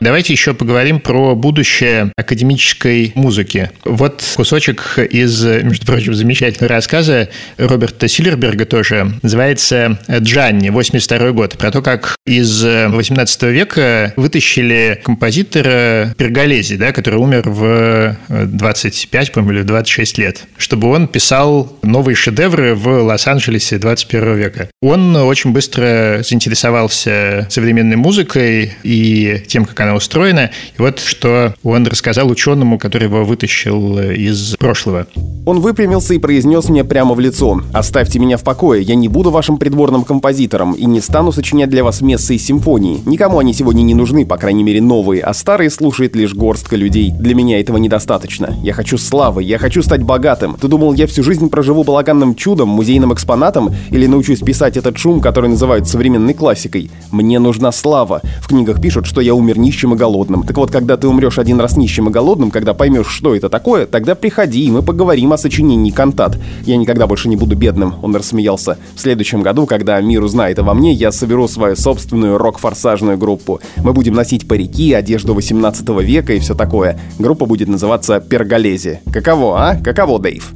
[0.00, 3.70] Давайте еще поговорим про будущее академической музыки.
[3.84, 9.12] Вот кусочек из, между прочим, замечательного рассказа Роберта Силлерберга тоже.
[9.22, 11.56] Называется «Джанни», 82 год.
[11.56, 19.58] Про то, как из 18 века вытащили композитора Перголези, да, который умер в 25, по-моему,
[19.58, 24.68] или 26 лет, чтобы он писал новые шедевры в Лос-Анджелесе 21 века.
[24.82, 30.50] Он очень быстро заинтересовался современной музыкой и тем, как она устроена.
[30.76, 35.06] И вот что он рассказал ученому, который его вытащил из прошлого.
[35.46, 37.60] Он выпрямился и произнес мне прямо в лицо.
[37.72, 41.84] «Оставьте меня в покое, я не буду вашим придворным композитором и не стану сочинять для
[41.84, 43.02] вас мессы и симфонии.
[43.04, 47.10] Никому они сегодня не нужны, по крайней мере новые, а старые слушает лишь горстка людей.
[47.10, 48.56] Для меня этого недостаточно.
[48.62, 50.56] Я хочу славы, я хочу стать богатым.
[50.60, 55.20] Ты думал, я всю жизнь проживу балаганным чудом, музейным экспонатом или научусь писать этот шум,
[55.20, 56.90] который называют современной классикой?
[57.10, 58.22] Мне нужна слава.
[58.40, 60.44] В книгах пишут, что я умер нищим и голодным.
[60.44, 63.86] Так вот, когда ты умрешь один раз нищим и голодным, когда поймешь, что это такое,
[63.86, 66.38] тогда приходи, и мы поговорим о сочинении кантат.
[66.64, 68.78] Я никогда больше не буду бедным, он рассмеялся.
[68.94, 73.60] В следующем году, когда мир узнает обо мне, я соберу свою собственную рок-форсажную группу.
[73.78, 77.00] Мы будем носить парики, одежду 18 века и все такое.
[77.18, 79.00] Группа будет называться Перголези.
[79.12, 79.76] Каково, а?
[79.76, 80.54] Каково, Дэйв?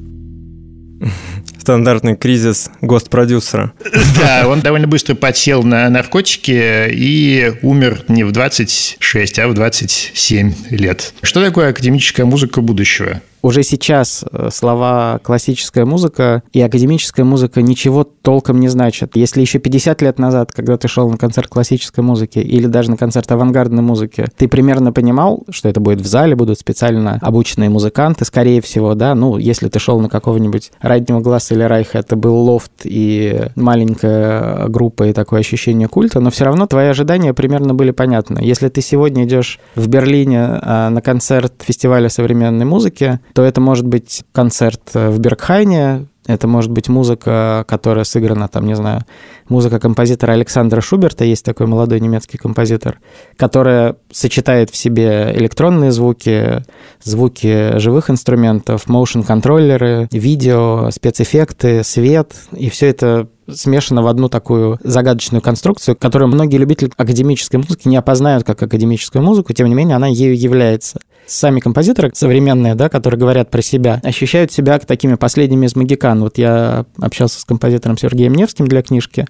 [1.69, 3.73] Стандартный кризис гост-продюсера.
[4.19, 10.55] Да, он довольно быстро подсел на наркотики и умер не в 26, а в 27
[10.71, 11.13] лет.
[11.21, 13.21] Что такое академическая музыка будущего?
[13.43, 19.17] Уже сейчас э, слова классическая музыка и академическая музыка ничего толком не значат.
[19.17, 22.97] Если еще 50 лет назад, когда ты шел на концерт классической музыки или даже на
[22.97, 28.25] концерт авангардной музыки, ты примерно понимал, что это будет в зале, будут специально обученные музыканты,
[28.25, 32.37] скорее всего, да, ну, если ты шел на какого-нибудь Раднего Глаза или Райха, это был
[32.37, 37.91] лофт и маленькая группа и такое ощущение культа, но все равно твои ожидания примерно были
[37.91, 38.41] понятны.
[38.43, 43.87] Если ты сегодня идешь в Берлине а, на концерт фестиваля современной музыки, то это может
[43.87, 49.01] быть концерт э, в Бергхайне, это может быть музыка, которая сыграна, там, не знаю,
[49.49, 53.01] музыка композитора Александра Шуберта, есть такой молодой немецкий композитор,
[53.37, 56.63] которая сочетает в себе электронные звуки,
[57.03, 65.41] звуки живых инструментов, моушен-контроллеры, видео, спецэффекты, свет, и все это смешано в одну такую загадочную
[65.41, 70.09] конструкцию, которую многие любители академической музыки не опознают как академическую музыку, тем не менее она
[70.09, 71.01] ею является.
[71.29, 76.23] Сами композиторы современные, да, которые говорят про себя, ощущают себя такими последними из магикан.
[76.23, 79.27] Вот я общался с композитором Сергеем Невским для книжки.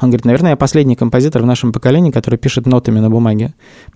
[0.00, 3.52] Он говорит, наверное, я последний композитор в нашем поколении, который пишет нотами на бумаге.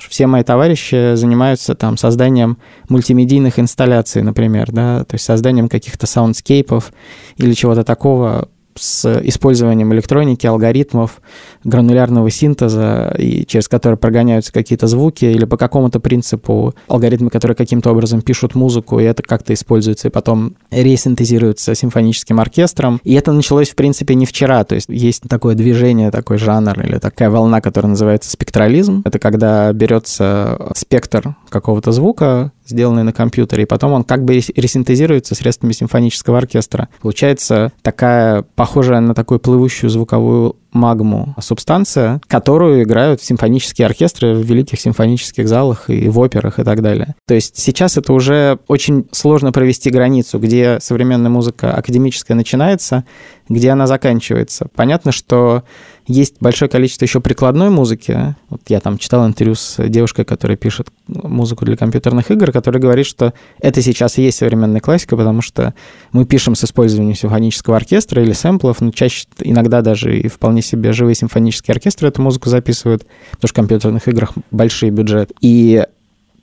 [0.06, 2.58] Все мои товарищи занимаются там созданием
[2.90, 6.92] мультимедийных инсталляций, например, да, то есть созданием каких-то soundscape ов
[7.38, 11.20] или чего-то такого, с использованием электроники, алгоритмов,
[11.64, 17.90] гранулярного синтеза, и через который прогоняются какие-то звуки, или по какому-то принципу алгоритмы, которые каким-то
[17.90, 23.00] образом пишут музыку, и это как-то используется, и потом ресинтезируется симфоническим оркестром.
[23.04, 24.64] И это началось, в принципе, не вчера.
[24.64, 29.02] То есть есть такое движение, такой жанр или такая волна, которая называется спектрализм.
[29.04, 35.34] Это когда берется спектр какого-то звука, сделанный на компьютере, и потом он как бы ресинтезируется
[35.34, 36.88] средствами симфонического оркестра.
[37.00, 44.80] Получается такая, похожая на такую плывущую звуковую магму субстанция, которую играют симфонические оркестры в великих
[44.80, 47.14] симфонических залах и в операх и так далее.
[47.26, 53.04] То есть сейчас это уже очень сложно провести границу, где современная музыка академическая начинается,
[53.48, 54.68] где она заканчивается.
[54.74, 55.62] Понятно, что
[56.06, 58.36] есть большое количество еще прикладной музыки.
[58.48, 63.06] Вот я там читал интервью с девушкой, которая пишет музыку для компьютерных игр, которая говорит,
[63.06, 65.74] что это сейчас и есть современная классика, потому что
[66.12, 70.92] мы пишем с использованием симфонического оркестра или сэмплов, но чаще иногда даже и вполне себе
[70.92, 75.32] живые симфонические оркестры эту музыку записывают, потому что в компьютерных играх большие бюджет.
[75.40, 75.86] И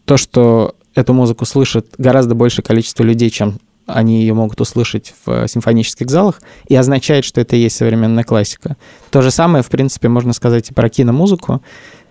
[0.06, 5.48] то, что эту музыку слышит гораздо большее количество людей, чем они ее могут услышать в
[5.48, 8.78] симфонических залах, и означает, что это и есть современная классика.
[9.12, 11.62] То же самое, в принципе, можно сказать и про киномузыку.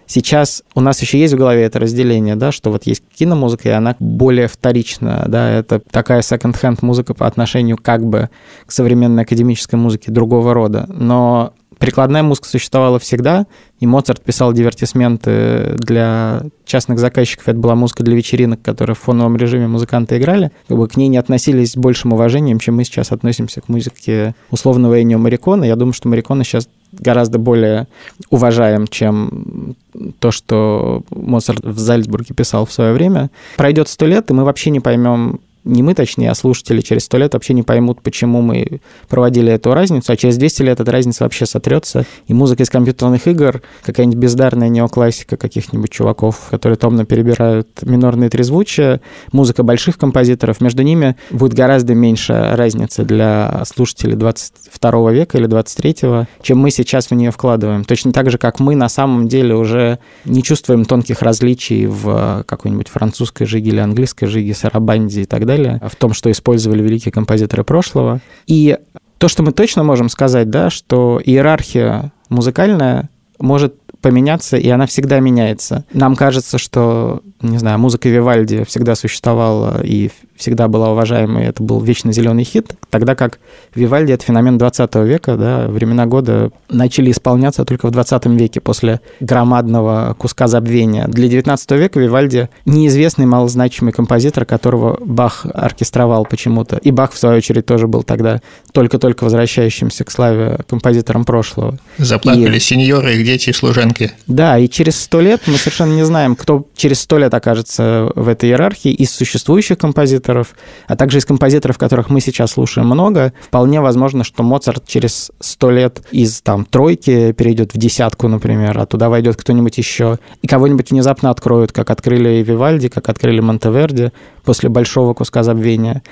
[0.07, 3.73] Сейчас у нас еще есть в голове это разделение, да, что вот есть киномузыка, и
[3.73, 8.29] она более вторична, да, это такая second-hand музыка по отношению как бы
[8.67, 10.85] к современной академической музыке другого рода.
[10.89, 13.47] Но прикладная музыка существовала всегда,
[13.81, 17.49] и Моцарт писал дивертисменты для частных заказчиков.
[17.49, 20.53] Это была музыка для вечеринок, которые в фоновом режиме музыканты играли.
[20.69, 24.37] Как бы к ней не относились с большим уважением, чем мы сейчас относимся к музыке
[24.53, 25.65] условного Энио Марикона.
[25.65, 27.89] Я думаю, что Марикона сейчас гораздо более
[28.31, 29.75] уважаем, чем
[30.21, 33.29] то, что Моцарт в Зальцбурге писал в свое время.
[33.57, 37.19] Пройдет сто лет, и мы вообще не поймем, не мы, точнее, а слушатели через сто
[37.19, 41.25] лет вообще не поймут, почему мы проводили эту разницу, а через 200 лет эта разница
[41.25, 47.69] вообще сотрется, и музыка из компьютерных игр, какая-нибудь бездарная неоклассика каких-нибудь чуваков, которые томно перебирают
[47.83, 49.01] минорные трезвучия,
[49.33, 55.97] музыка больших композиторов, между ними будет гораздо меньше разницы для слушателей 22 века или 23,
[56.43, 57.85] чем мы сейчас в нее вкладываем.
[57.85, 62.89] Точно так же, как мы на самом деле уже не чувствуем тонких различий в какой-нибудь
[62.89, 67.13] французской жиге или английской жиге, сарабанде и так далее, далее, в том, что использовали великие
[67.13, 68.21] композиторы прошлого.
[68.47, 68.79] И
[69.19, 75.21] то, что мы точно можем сказать, да, что иерархия музыкальная может поменяться, и она всегда
[75.21, 75.85] меняется.
[75.93, 81.81] Нам кажется, что, не знаю, музыка Вивальди всегда существовала и всегда была уважаемой, это был
[81.81, 83.39] вечно зеленый хит, тогда как
[83.75, 89.01] Вивальди— это феномен 20 века, да, времена года начали исполняться только в 20 веке после
[89.21, 91.07] громадного куска забвения.
[91.07, 96.77] Для 19 века Вивальди— неизвестный малозначимый композитор, которого Бах оркестровал почему-то.
[96.79, 98.41] И Бах, в свою очередь, тоже был тогда
[98.73, 101.79] только-только возвращающимся к славе композитором прошлого.
[101.99, 102.61] Заплакали и...
[102.61, 103.92] сеньоры, их дети и служанки.
[104.27, 108.29] Да, и через сто лет мы совершенно не знаем, кто через сто лет окажется в
[108.29, 110.55] этой иерархии из существующих композиторов,
[110.87, 115.71] а также из композиторов, которых мы сейчас слушаем много, вполне возможно, что Моцарт через сто
[115.71, 120.91] лет из там тройки перейдет в десятку, например, а туда войдет кто-нибудь еще, и кого-нибудь
[120.91, 124.13] внезапно откроют, как открыли Вивальди, как открыли Монтеверди
[124.45, 126.03] после большого куска забвения.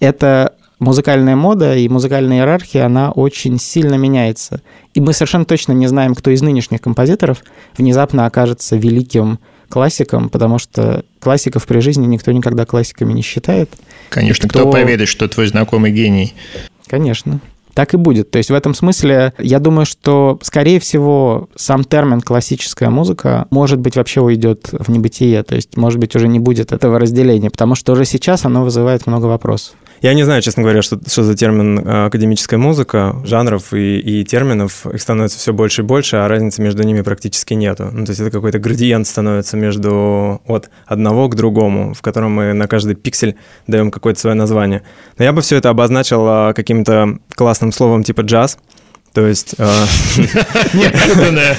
[0.00, 4.62] Это музыкальная мода и музыкальная иерархия, она очень сильно меняется.
[4.94, 7.42] И мы совершенно точно не знаем, кто из нынешних композиторов
[7.76, 9.38] внезапно окажется великим
[9.68, 13.70] классиком, потому что классиков при жизни никто никогда классиками не считает.
[14.08, 14.60] Конечно, кто...
[14.60, 16.34] кто поверит, что твой знакомый гений?
[16.86, 17.40] Конечно.
[17.74, 18.30] Так и будет.
[18.32, 23.78] То есть в этом смысле я думаю, что, скорее всего, сам термин классическая музыка, может
[23.78, 25.44] быть, вообще уйдет в небытие.
[25.44, 29.06] То есть, может быть, уже не будет этого разделения, потому что уже сейчас оно вызывает
[29.06, 29.76] много вопросов.
[30.00, 34.24] Я не знаю, честно говоря, что, что за термин э, академическая музыка, жанров и, и
[34.24, 37.88] терминов, их становится все больше и больше, а разницы между ними практически нету.
[37.92, 42.52] Ну, то есть это какой-то градиент становится между от одного к другому, в котором мы
[42.52, 44.82] на каждый пиксель даем какое-то свое название.
[45.18, 48.58] Но я бы все это обозначил э, каким-то классным словом типа джаз,
[49.18, 49.56] то есть...
[49.58, 49.86] А,
[50.74, 51.56] Неожиданное.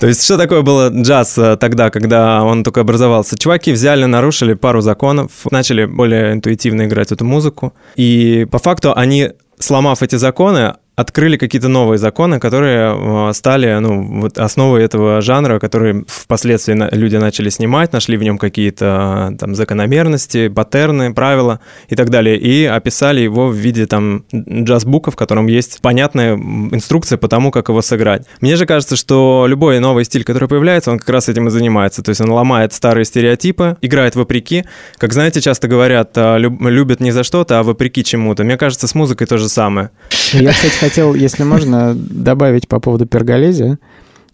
[0.00, 3.38] То есть что такое было джаз э, тогда, когда он только образовался?
[3.38, 7.74] Чуваки взяли, нарушили пару законов, начали более интуитивно играть эту музыку.
[7.94, 14.20] И по факту они, сломав эти законы, открыли какие-то новые законы, которые э, стали ну,
[14.22, 20.48] вот основой этого жанра, который впоследствии люди начали снимать, нашли в нем какие-то там закономерности,
[20.48, 25.80] паттерны, правила и так далее, и описали его в виде там джаз-бука, в котором есть
[25.82, 28.26] понятная инструкция по тому, как его сыграть.
[28.40, 32.02] Мне же кажется, что любой новый стиль, который появляется, он как раз этим и занимается,
[32.02, 34.64] то есть он ломает старые стереотипы, играет вопреки,
[34.96, 38.42] как знаете, часто говорят, а, любят не за что-то, а вопреки чему-то.
[38.42, 39.90] Мне кажется, с музыкой то же самое.
[40.32, 43.78] Я, кстати, хотел, если можно, добавить по поводу перголези.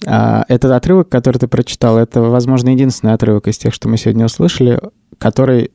[0.07, 4.27] А, этот отрывок, который ты прочитал, это, возможно, единственный отрывок из тех, что мы сегодня
[4.27, 4.81] услышали,
[5.19, 5.71] который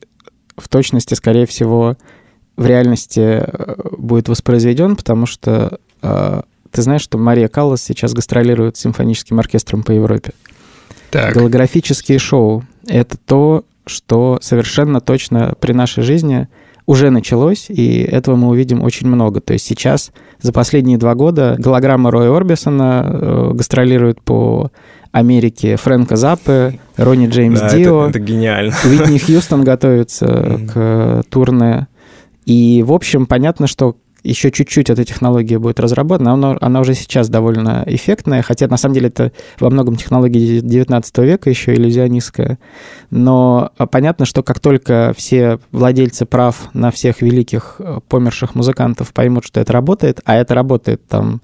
[0.56, 1.96] в точности, скорее всего,
[2.56, 8.76] в реальности э, будет воспроизведен, потому что э, ты знаешь, что Мария Каллас сейчас гастролирует
[8.76, 10.32] с симфоническим оркестром по Европе.
[11.10, 11.34] Так.
[11.34, 16.48] Голографические шоу— это то, что совершенно точно при нашей жизни
[16.90, 19.40] уже началось, и этого мы увидим очень много.
[19.40, 20.10] То есть сейчас,
[20.42, 24.72] за последние два года, голограмма Роя Орбисона э, гастролирует по
[25.12, 28.06] Америке Фрэнка Заппе, Ронни Джеймс да, Дио.
[28.08, 28.74] Это, это гениально.
[28.84, 31.86] Уитни Хьюстон готовится к турне.
[32.44, 37.28] И, в общем, понятно, что еще чуть-чуть эта технология будет разработана, она, она уже сейчас
[37.28, 42.58] довольно эффектная, хотя на самом деле это во многом технология 19 века еще иллюзионистская.
[43.10, 49.12] Но а, понятно, что как только все владельцы прав на всех великих э, померших музыкантов
[49.12, 51.40] поймут, что это работает, а это работает там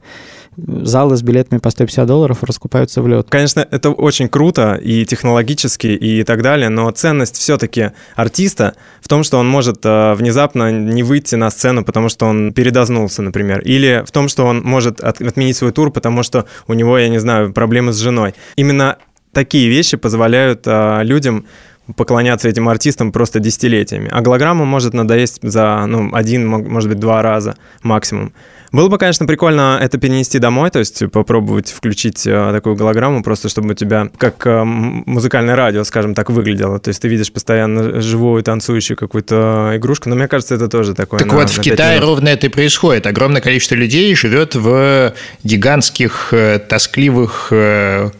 [0.56, 3.26] залы с билетами по 150 долларов раскупаются в лед.
[3.28, 9.22] Конечно, это очень круто и технологически и так далее, но ценность все-таки артиста в том,
[9.22, 14.04] что он может э, внезапно не выйти на сцену, потому что он передознулся, например, или
[14.06, 17.18] в том, что он может от, отменить свой тур, потому что у него, я не
[17.18, 18.34] знаю, проблемы с женой.
[18.56, 18.96] Именно
[19.32, 21.46] такие вещи позволяют э, людям
[21.94, 24.08] поклоняться этим артистам просто десятилетиями.
[24.10, 28.32] А голограмма может надоесть за ну, один, может быть, два раза максимум.
[28.72, 33.48] Было бы, конечно, прикольно это перенести домой, то есть попробовать включить э, такую голограмму, просто
[33.48, 36.78] чтобы у тебя как э, музыкальное радио, скажем так, выглядело.
[36.78, 41.20] То есть ты видишь постоянно живую, танцующую какую-то игрушку, но мне кажется, это тоже такое.
[41.20, 42.08] Так на, вот, в Китае минут.
[42.08, 43.06] ровно это и происходит.
[43.06, 45.14] Огромное количество людей живет в
[45.44, 47.52] гигантских, э, тоскливых,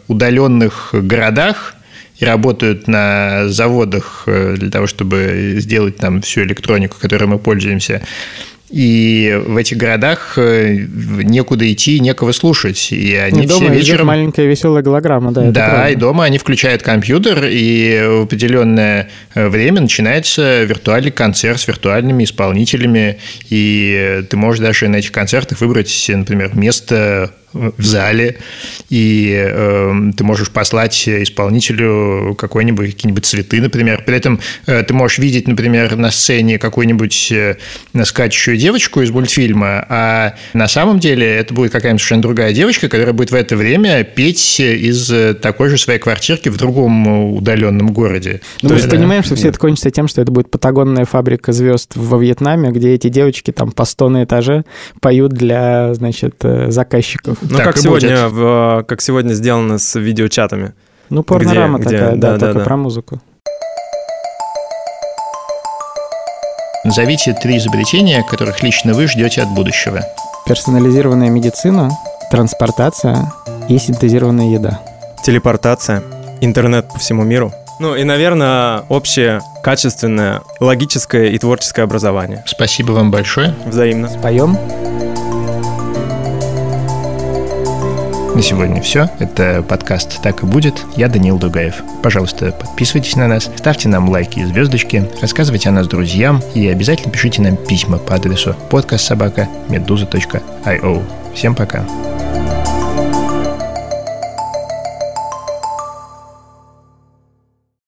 [0.07, 1.73] удаленных городах,
[2.17, 8.01] и работают на заводах для того, чтобы сделать там всю электронику, которой мы пользуемся.
[8.69, 12.91] И в этих городах э, некуда идти, некого слушать.
[12.91, 14.07] И они и дома все вечером...
[14.07, 15.51] маленькая веселая голограмма, да.
[15.51, 21.67] Да, и дома они включают компьютер, и в определенное э, время начинается виртуальный концерт с
[21.67, 23.19] виртуальными исполнителями.
[23.49, 27.31] И ты можешь даже на этих концертах выбрать, например, место
[27.77, 28.37] в зале,
[28.89, 34.03] и э, ты можешь послать исполнителю какой-нибудь какие-нибудь цветы, например.
[34.05, 37.55] При этом э, ты можешь видеть, например, на сцене какую-нибудь э,
[38.03, 43.13] скачущую девочку из мультфильма, а на самом деле это будет какая-нибудь совершенно другая девочка, которая
[43.13, 48.41] будет в это время петь из такой же своей квартирки в другом удаленном городе.
[48.61, 51.93] Ну, мы же понимаем, что все это кончится тем, что это будет патагонная фабрика звезд
[51.95, 54.65] во Вьетнаме, где эти девочки там по 100 на этаже
[55.01, 57.37] поют для, значит, э, заказчиков.
[57.49, 60.73] Ну, как сегодня, в, как сегодня сделано с видеочатами.
[61.09, 62.65] Ну, порнорама где, такая, где, да, да, только да.
[62.65, 63.21] про музыку.
[66.83, 70.01] Назовите три изобретения, которых лично вы ждете от будущего.
[70.45, 71.91] Персонализированная медицина,
[72.31, 73.31] транспортация
[73.67, 74.79] и синтезированная еда.
[75.23, 76.03] Телепортация,
[76.41, 77.51] интернет по всему миру.
[77.79, 82.43] Ну и, наверное, общее качественное, логическое и творческое образование.
[82.47, 83.53] Спасибо вам большое.
[83.65, 84.09] Взаимно.
[84.09, 84.57] Споем.
[88.37, 89.09] На сегодня все.
[89.17, 90.85] Это подкаст «Так и будет».
[90.95, 91.81] Я Данил Дугаев.
[92.03, 97.11] Пожалуйста, подписывайтесь на нас, ставьте нам лайки и звездочки, рассказывайте о нас друзьям и обязательно
[97.11, 101.03] пишите нам письма по адресу подкастсобака.медуза.io.
[101.33, 101.83] Всем пока.